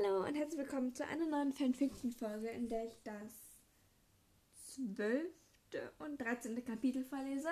[0.00, 3.58] Hallo und herzlich willkommen zu einer neuen Fanfiction-Folge, in der ich das
[4.54, 7.50] zwölfte und dreizehnte Kapitel vorlese.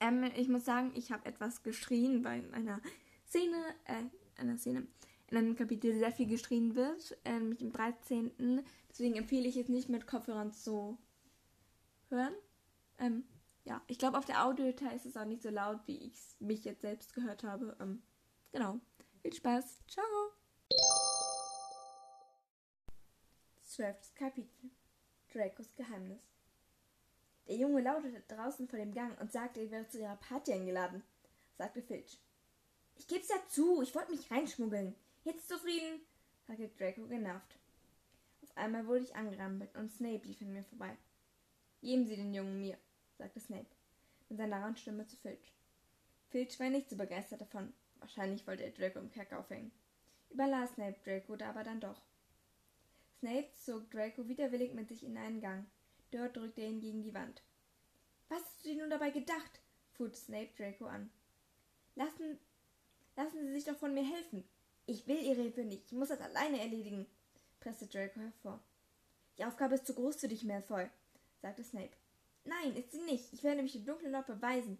[0.00, 2.80] Ähm, ich muss sagen, ich habe etwas geschrien, weil in einer
[3.28, 4.88] Szene, äh, einer Szene,
[5.28, 8.64] in einem Kapitel sehr viel geschrien wird, äh, nämlich im 13.
[8.90, 10.98] Deswegen empfehle ich es nicht mit Kopfhörern zu
[12.08, 12.34] hören.
[12.98, 13.22] Ähm,
[13.64, 16.36] ja, ich glaube, auf der Audiodatei ist es auch nicht so laut, wie ich es
[16.40, 17.76] mich jetzt selbst gehört habe.
[17.80, 18.02] Ähm,
[18.50, 18.80] genau.
[19.22, 19.82] Viel Spaß.
[19.86, 20.37] Ciao.
[23.78, 24.70] Zwölftes Kapitel.
[25.32, 26.18] Dracos Geheimnis.
[27.46, 31.04] Der Junge lautete draußen vor dem Gang und sagte, er wäre zu ihrer Party eingeladen,
[31.56, 32.18] sagte Filch.
[32.96, 34.96] Ich geb's ja zu, ich wollte mich reinschmuggeln.
[35.22, 36.00] Jetzt zufrieden,
[36.48, 37.56] sagte Draco genervt.
[38.42, 40.96] Auf einmal wurde ich angerammelt und Snape lief an mir vorbei.
[41.80, 42.78] Geben Sie den Jungen mir,
[43.16, 43.70] sagte Snape
[44.28, 45.54] mit seiner rauen Stimme zu Filch.
[46.30, 47.72] Filch war nicht so begeistert davon.
[48.00, 49.70] Wahrscheinlich wollte er Draco im Kerker aufhängen.
[50.30, 52.02] Überlas Snape Draco aber dann doch.
[53.18, 55.66] Snape zog Draco widerwillig mit sich in einen Gang.
[56.12, 57.42] Dort drückte er ihn gegen die Wand.
[58.28, 59.60] Was hast du dir nun dabei gedacht?
[59.92, 61.10] fuhr Snape Draco an.
[61.96, 62.38] Lassen,
[63.16, 64.44] lassen Sie sich doch von mir helfen.
[64.86, 65.86] Ich will Ihre Hilfe nicht.
[65.86, 67.06] Ich muss das alleine erledigen,
[67.58, 68.62] presste Draco hervor.
[69.36, 70.88] Die Aufgabe ist zu groß für dich, Malfoy,
[71.42, 71.96] sagte Snape.
[72.44, 73.32] Nein, ist sie nicht.
[73.32, 74.78] Ich werde mich dem dunklen Lord beweisen,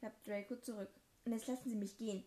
[0.00, 0.90] gab Draco zurück.
[1.24, 2.24] Und jetzt lassen Sie mich gehen.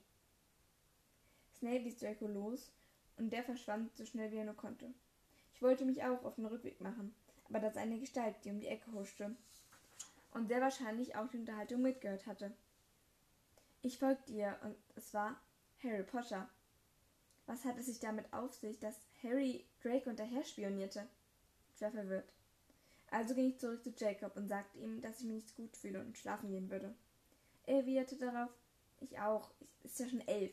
[1.58, 2.72] Snape ließ Draco los,
[3.18, 4.94] und der verschwand so schnell wie er nur konnte.
[5.64, 7.16] Wollte mich auch auf den Rückweg machen,
[7.48, 9.34] aber da eine Gestalt, die um die Ecke huschte
[10.34, 12.52] und sehr wahrscheinlich auch die Unterhaltung mitgehört hatte.
[13.82, 15.40] Ich folgte ihr, und es war
[15.82, 16.50] Harry Potter.
[17.46, 21.08] Was hat es sich damit auf sich, dass Harry Draco hinterher spionierte?
[21.74, 22.34] Ich war verwirrt.
[23.10, 26.02] Also ging ich zurück zu Jacob und sagte ihm, dass ich mich nicht gut fühle
[26.02, 26.94] und schlafen gehen würde.
[27.66, 28.50] Er erwiderte darauf,
[29.00, 30.52] ich auch, es ist ja schon elf.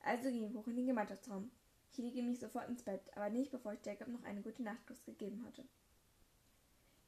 [0.00, 1.48] Also ging ich hoch in den Gemeinschaftsraum.
[1.92, 5.04] Ich legte mich sofort ins Bett, aber nicht bevor ich Jacob noch eine gute Nachtkuss
[5.04, 5.62] gegeben hatte.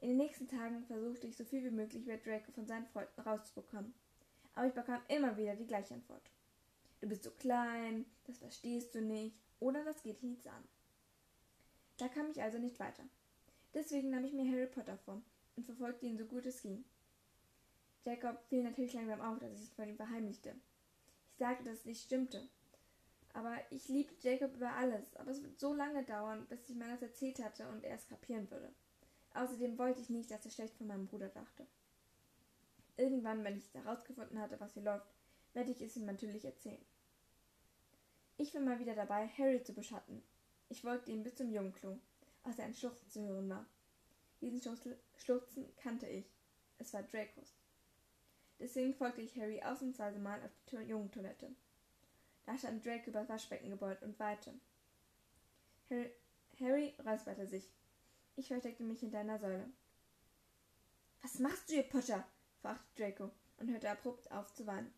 [0.00, 3.22] In den nächsten Tagen versuchte ich so viel wie möglich über Draco von seinen Freunden
[3.22, 3.94] rauszubekommen,
[4.54, 6.30] aber ich bekam immer wieder die gleiche Antwort.
[7.00, 10.62] Du bist so klein, das verstehst du nicht oder das geht dich nichts an.
[11.96, 13.04] Da kam ich also nicht weiter.
[13.72, 15.22] Deswegen nahm ich mir Harry Potter vor
[15.56, 16.84] und verfolgte ihn so gut es ging.
[18.04, 20.54] Jacob fiel natürlich langsam auf, dass ich es von ihm verheimlichte.
[21.32, 22.46] Ich sagte, dass es nicht stimmte.
[23.34, 26.88] Aber ich liebte Jacob über alles, aber es wird so lange dauern, bis ich mir
[26.88, 28.72] das erzählt hatte und er es kapieren würde.
[29.34, 31.66] Außerdem wollte ich nicht, dass er schlecht von meinem Bruder dachte.
[32.96, 35.12] Irgendwann, wenn ich herausgefunden hatte, was hier läuft,
[35.52, 36.84] werde ich es ihm natürlich erzählen.
[38.36, 40.22] Ich war mal wieder dabei, Harry zu beschatten.
[40.68, 41.98] Ich folgte ihm bis zum Jungenklo
[42.44, 43.66] aus der ein Schluchzen zu hören war.
[44.40, 44.60] Diesen
[45.16, 46.26] Schluchzen kannte ich.
[46.78, 47.54] Es war Dracos.
[48.58, 51.54] Deswegen folgte ich Harry ausnahmsweise mal auf die Jungentoilette.
[52.46, 54.52] Da stand Draco über das Waschbecken gebeugt und weinte.
[55.90, 56.10] Harry,
[56.60, 57.70] Harry räusperte sich.
[58.36, 59.68] Ich versteckte mich hinter einer Säule.
[61.22, 62.26] Was machst du hier, Potter?
[62.60, 64.92] fragte Draco und hörte abrupt auf zu weinen.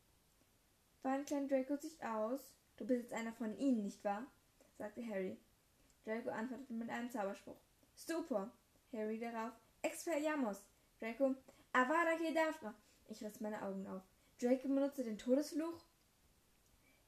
[1.02, 2.40] Weinen klein Draco sich aus?
[2.76, 4.26] Du bist jetzt einer von ihnen, nicht wahr?
[4.76, 5.38] sagte Harry.
[6.04, 7.56] Draco antwortete mit einem Zauberspruch.
[7.96, 8.50] Stupor.
[8.92, 9.52] Harry darauf.
[9.82, 10.62] Expelliarmus.
[11.00, 11.34] Draco.
[11.72, 12.74] Avada Kedavra.
[13.08, 14.02] Ich riss meine Augen auf.
[14.40, 15.80] Draco benutzte den Todesfluch?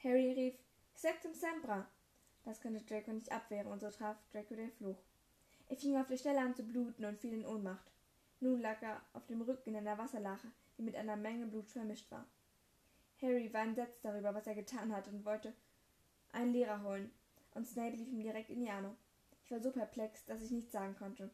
[0.05, 0.55] Harry rief.
[0.95, 1.89] Sectum Sempra.
[2.45, 4.99] Das konnte Draco nicht abwehren und so traf Draco den Fluch.
[5.69, 7.91] Er fing auf der Stelle an zu bluten und fiel in Ohnmacht.
[8.41, 12.11] Nun lag er auf dem Rücken in einer Wasserlache, die mit einer Menge Blut vermischt
[12.13, 12.25] war.
[13.21, 15.53] Harry war entsetzt darüber, was er getan hatte und wollte
[16.31, 17.11] einen Lehrer holen
[17.55, 18.95] und Snape lief ihm direkt in die Arme.
[19.45, 21.29] Ich war so perplex, dass ich nichts sagen konnte.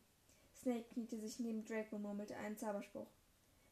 [0.56, 3.10] Snape kniete sich neben Draco und murmelte einen Zauberspruch.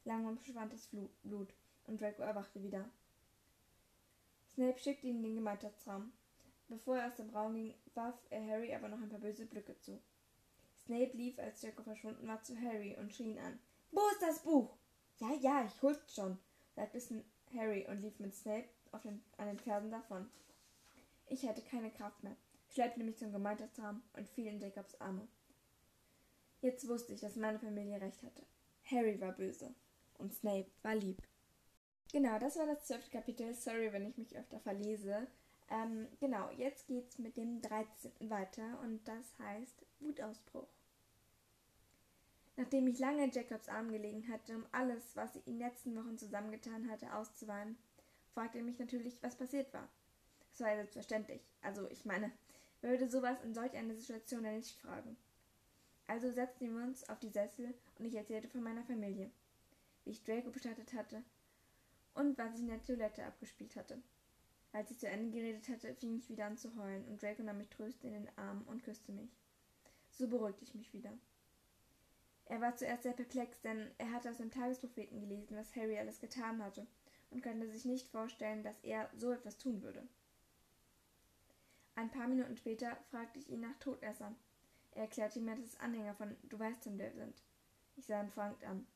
[0.05, 0.87] Langsam verschwand das
[1.23, 1.53] Blut
[1.87, 2.87] und Draco erwachte wieder.
[4.53, 6.11] Snape schickte ihn in den Gemeinschaftsraum.
[6.67, 9.77] Bevor er aus dem Raum ging, warf er Harry aber noch ein paar böse Blicke
[9.79, 10.01] zu.
[10.85, 13.59] Snape lief, als Draco verschwunden war, zu Harry und schrie ihn an.
[13.91, 14.75] Wo ist das Buch?
[15.19, 16.37] Ja, ja, ich hol's schon,
[16.75, 16.99] sagte
[17.55, 18.67] Harry und lief mit Snape
[19.03, 20.29] den, an den Fersen davon.
[21.27, 22.35] Ich hatte keine Kraft mehr,
[22.69, 25.27] schleppte mich zum Gemeinschaftsraum und fiel in Jacobs Arme.
[26.61, 28.43] Jetzt wusste ich, dass meine Familie recht hatte.
[28.85, 29.73] Harry war böse
[30.17, 31.21] und Snape war lieb.
[32.13, 33.55] Genau, das war das zwölfte Kapitel.
[33.55, 35.25] Sorry, wenn ich mich öfter verlese.
[35.67, 38.29] Ähm, genau, jetzt geht's mit dem 13.
[38.29, 40.67] weiter und das heißt Wutausbruch.
[42.55, 45.95] Nachdem ich lange in Jacobs Arm gelegen hatte, um alles, was sie in den letzten
[45.95, 47.79] Wochen zusammengetan hatte, auszuweinen,
[48.35, 49.89] fragte er mich natürlich, was passiert war.
[50.51, 51.41] Das war ja selbstverständlich.
[51.63, 52.31] Also, ich meine,
[52.81, 55.17] wer würde sowas in solch einer Situation ja nicht fragen?
[56.05, 59.31] Also setzten wir uns auf die Sessel und ich erzählte von meiner Familie,
[60.03, 61.23] wie ich Draco bestattet hatte
[62.13, 64.01] und was sich in der Toilette abgespielt hatte.
[64.71, 67.59] Als ich zu Ende geredet hatte, fing ich wieder an zu heulen und Draco nahm
[67.59, 69.29] mich tröstend in den Arm und küsste mich.
[70.09, 71.13] So beruhigte ich mich wieder.
[72.45, 76.19] Er war zuerst sehr perplex, denn er hatte aus dem Tagespropheten gelesen, was Harry alles
[76.19, 76.85] getan hatte,
[77.29, 80.07] und konnte sich nicht vorstellen, dass er so etwas tun würde.
[81.95, 84.35] Ein paar Minuten später fragte ich ihn nach Todessern.
[84.91, 87.41] Er erklärte mir, dass es Anhänger von Du weißt schon wer sind.
[87.95, 88.87] Ich sah ihn fragend an.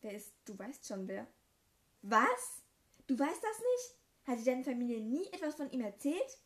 [0.00, 1.26] Wer ist Du weißt schon wer?
[2.02, 2.62] Was?
[3.06, 3.96] Du weißt das nicht?
[4.24, 6.38] Hat dir deine Familie nie etwas von ihm erzählt?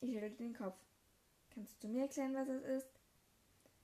[0.00, 0.78] Ich schüttelte den Kopf.
[1.54, 3.00] Kannst du mir erklären, was es ist?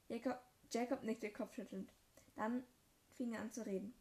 [0.09, 0.39] Jacob,
[0.71, 1.91] Jacob nickte kopfschüttelnd.
[2.37, 2.65] Dann
[3.15, 3.95] fing er an zu reden.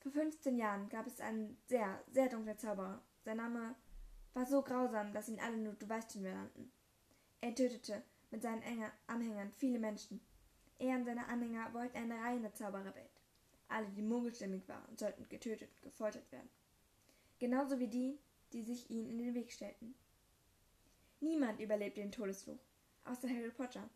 [0.00, 3.00] Vor 15 Jahren gab es einen sehr, sehr dunklen Zauberer.
[3.24, 3.76] Sein Name
[4.34, 6.72] war so grausam, dass ihn alle nur Du weißt schon wer nannten.
[7.40, 8.62] Er tötete mit seinen
[9.06, 10.20] Anhängern viele Menschen.
[10.78, 13.17] Er und seine Anhänger wollten eine reine Zaubererwelt.
[13.68, 16.48] Alle, die mogelstimmig waren, sollten getötet und gefoltert werden.
[17.38, 18.18] Genauso wie die,
[18.52, 19.94] die sich ihnen in den Weg stellten.
[21.20, 22.58] Niemand überlebte den Todesfluch,
[23.04, 23.88] außer Harry Potter.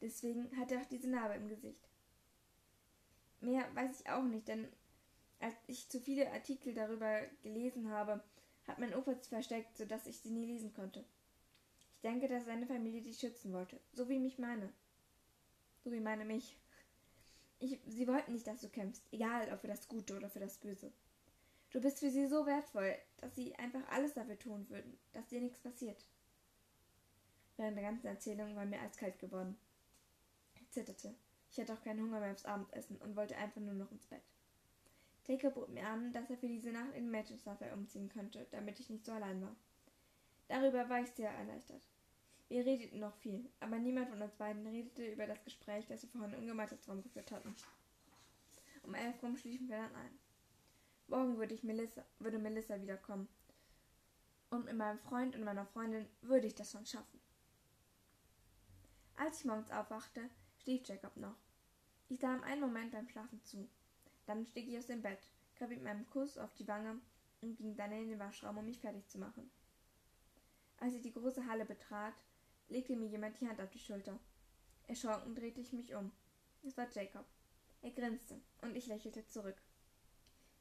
[0.00, 1.88] Deswegen hat er auch diese Narbe im Gesicht.
[3.40, 4.68] Mehr weiß ich auch nicht, denn
[5.40, 8.22] als ich zu viele Artikel darüber gelesen habe,
[8.66, 11.04] hat mein Opa sie versteckt, sodass ich sie nie lesen konnte.
[11.94, 14.72] Ich denke, dass seine Familie dich schützen wollte, so wie mich meine.
[15.84, 16.56] So wie meine mich.
[17.58, 20.58] Ich, sie wollten nicht, dass du kämpfst, egal ob für das Gute oder für das
[20.58, 20.92] Böse.
[21.70, 25.40] Du bist für sie so wertvoll, dass sie einfach alles dafür tun würden, dass dir
[25.40, 26.04] nichts passiert.
[27.56, 29.56] Während der ganzen Erzählung war mir eiskalt geworden.
[30.60, 31.14] Ich zitterte.
[31.50, 34.22] Ich hatte auch keinen Hunger mehr aufs Abendessen und wollte einfach nur noch ins Bett.
[35.24, 38.90] Taker bot mir an, dass er für diese Nacht in Manchester umziehen könnte, damit ich
[38.90, 39.56] nicht so allein war.
[40.48, 41.82] Darüber war ich sehr erleichtert.
[42.48, 46.10] Wir redeten noch viel, aber niemand von uns beiden redete über das Gespräch, das wir
[46.10, 47.54] vorhin im Gemeinschaftsraum geführt hatten.
[48.84, 50.18] Um elf rum schliefen wir dann ein.
[51.08, 53.28] Morgen würde, ich Melissa, würde Melissa wiederkommen.
[54.50, 57.20] Und mit meinem Freund und meiner Freundin würde ich das schon schaffen.
[59.16, 60.20] Als ich morgens aufwachte,
[60.62, 61.36] schlief Jacob noch.
[62.08, 63.68] Ich sah ihm einen Moment beim Schlafen zu.
[64.26, 65.18] Dann stieg ich aus dem Bett,
[65.58, 67.00] gab ihm einen Kuss auf die Wange
[67.40, 69.50] und ging dann in den Waschraum, um mich fertig zu machen.
[70.78, 72.14] Als ich die große Halle betrat,
[72.68, 74.18] legte mir jemand die Hand auf die Schulter.
[74.86, 76.12] Erschrocken drehte ich mich um.
[76.62, 77.26] Es war Jacob.
[77.82, 79.56] Er grinste und ich lächelte zurück.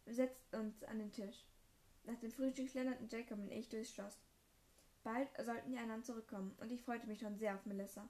[0.06, 1.46] Wir setzten uns an den Tisch.
[2.04, 4.20] Nach dem Frühstück schlenderten Jacob und ich durchs Schloss.
[5.04, 8.08] Bald sollten die anderen zurückkommen und ich freute mich schon sehr auf Melissa.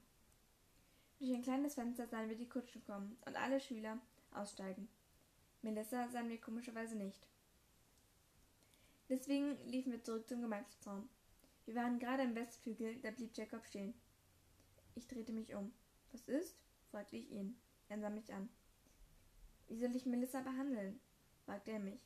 [1.19, 4.00] Durch ein kleines Fenster sahen wir die Kutschen kommen und alle Schüler
[4.31, 4.89] aussteigen.
[5.62, 7.25] Melissa sahen wir komischerweise nicht.
[9.09, 11.07] Deswegen liefen wir zurück zum Gemeinschaftsraum.
[11.65, 13.94] Wir waren gerade im Westflügel, da blieb Jacob stehen.
[14.94, 15.73] Ich drehte mich um.
[16.12, 16.56] Was ist?
[16.91, 17.59] fragte ich ihn.
[17.89, 18.50] Er sah mich an.
[19.67, 21.00] Wie soll ich Melissa behandeln?
[21.45, 22.00] fragte er mich.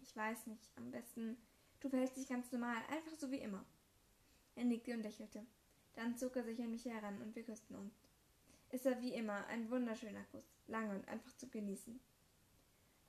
[0.00, 0.70] Ich weiß nicht.
[0.76, 1.36] Am besten,
[1.80, 3.64] du verhältst dich ganz normal, einfach so wie immer.
[4.54, 5.44] Er nickte und lächelte.
[5.94, 7.94] Dann zog er sich an mich heran und wir küssten uns.
[8.70, 12.00] Es war wie immer ein wunderschöner Kuss, lange und einfach zu genießen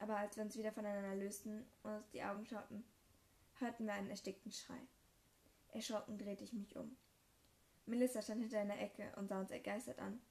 [0.03, 2.83] aber als wir uns wieder voneinander lösten und uns die Augen schauten,
[3.59, 4.79] hörten wir einen erstickten Schrei.
[5.73, 6.95] Erschrocken drehte ich mich um.
[7.85, 10.21] Melissa stand hinter einer Ecke und sah uns ergeistert an.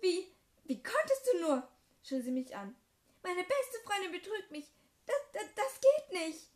[0.00, 0.28] Wie?
[0.64, 1.68] Wie konntest du nur?
[2.02, 2.74] schrie sie mich an.
[3.22, 4.70] Meine beste Freundin betrügt mich.
[5.06, 6.50] Das, das, das geht nicht.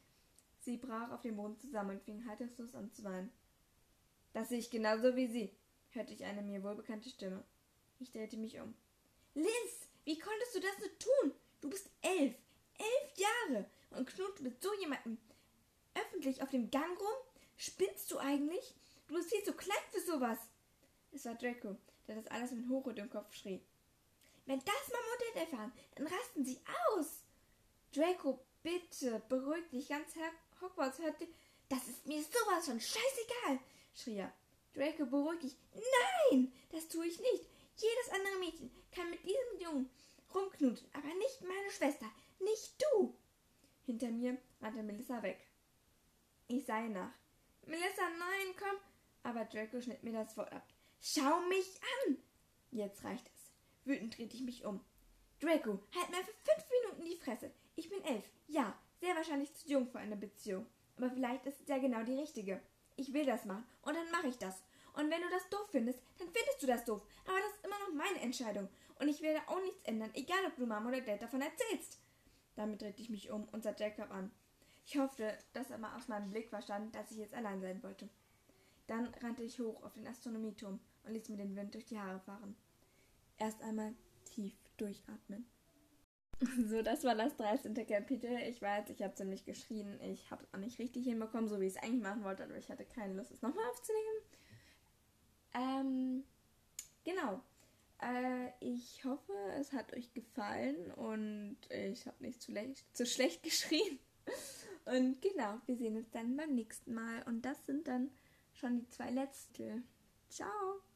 [0.60, 3.32] Sie brach auf dem Boden zusammen und fing haltungslos an zu weinen.
[4.34, 5.56] Das sehe ich genauso wie Sie,
[5.90, 7.42] hörte ich eine mir wohlbekannte Stimme.
[7.99, 8.75] Ich drehte mich um.
[9.35, 11.32] Liz, wie konntest du das so tun?
[11.61, 12.35] Du bist elf.
[12.78, 15.18] Elf Jahre und knurrt mit so jemandem
[15.94, 17.38] öffentlich auf dem Gang rum?
[17.58, 18.74] Spinnst du eigentlich?
[19.08, 20.38] Du bist viel zu klein für sowas.
[21.10, 23.60] Es war Draco, der das alles mit Hochrot im Kopf schrie.
[24.46, 26.60] Wenn das Mama und erfahren, dann rasten sie
[26.90, 27.24] aus.
[27.92, 29.88] Draco, bitte, beruhig dich.
[29.88, 31.28] Ganz Herr Hogwarts hört dir.
[31.68, 33.58] Das ist mir sowas von scheißegal,
[33.92, 34.32] schrie er.
[34.74, 35.56] Draco, beruhig dich.
[36.30, 37.44] Nein, das tue ich nicht.
[37.74, 39.90] Jedes andere Mädchen kann mit diesem Jungen
[40.32, 42.06] rumknutschen, aber nicht meine Schwester.
[42.38, 43.16] Nicht du!
[43.84, 45.40] Hinter mir rannte Melissa weg.
[46.46, 47.12] Ich sah ihr nach.
[47.68, 48.78] Melissa, nein, komm!
[49.22, 50.66] Aber Draco schnitt mir das Wort ab.
[51.00, 52.16] Schau mich an!
[52.70, 53.52] Jetzt reicht es.
[53.84, 54.80] Wütend drehte ich mich um.
[55.38, 57.52] Draco, halt mir für fünf Minuten die Fresse.
[57.76, 58.25] Ich bin elf.
[58.46, 60.66] Ja, sehr wahrscheinlich zu jung für eine Beziehung.
[60.96, 62.60] Aber vielleicht ist es ja genau die richtige.
[62.96, 64.62] Ich will das machen und dann mache ich das.
[64.94, 67.02] Und wenn du das doof findest, dann findest du das doof.
[67.26, 68.68] Aber das ist immer noch meine Entscheidung.
[68.98, 72.00] Und ich werde auch nichts ändern, egal ob du Mama oder Dad davon erzählst.
[72.56, 74.32] Damit drehte ich mich um und sah Jacob an.
[74.90, 78.09] Ich hoffte, dass er mal aus meinem Blick verstand, dass ich jetzt allein sein wollte.
[78.87, 82.21] Dann rannte ich hoch auf den Astronomieturm und ließ mir den Wind durch die Haare
[82.21, 82.57] fahren.
[83.37, 83.92] Erst einmal
[84.25, 85.47] tief durchatmen.
[86.68, 87.75] So, das war das 13.
[87.87, 88.30] Kapitel.
[88.49, 90.00] Ich weiß, ich habe ziemlich geschrien.
[90.00, 92.57] Ich habe es auch nicht richtig hinbekommen, so wie ich es eigentlich machen wollte, aber
[92.57, 94.23] ich hatte keine Lust, es nochmal aufzunehmen.
[95.52, 96.25] Ähm,
[97.04, 97.42] genau.
[98.00, 102.54] Äh, ich hoffe, es hat euch gefallen und ich habe nicht zu,
[102.92, 103.99] zu schlecht geschrien.
[104.90, 107.23] Und genau, wir sehen uns dann beim nächsten Mal.
[107.26, 108.11] Und das sind dann
[108.54, 109.83] schon die zwei letzte.
[110.30, 110.88] Ciao!